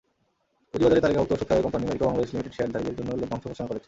[0.69, 3.79] পুঁজিবাজারে তালিকাভুক্ত ওষুধ খাতের কোম্পানি ম্যারিকো বাংলাদেশ লিমিটেড শেয়ারধারীদের জন্য লভ্যাংশ ঘোষণা করেছে।